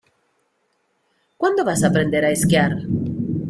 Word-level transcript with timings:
¿Cuándo 1.37 1.63
vas 1.63 1.83
aprender 1.83 2.25
a 2.25 2.31
esquiar? 2.31 2.71